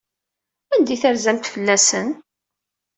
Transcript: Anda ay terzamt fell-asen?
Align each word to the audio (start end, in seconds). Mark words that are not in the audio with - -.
Anda 0.73 0.91
ay 0.93 0.99
terzamt 1.01 1.51
fell-asen? 1.53 2.09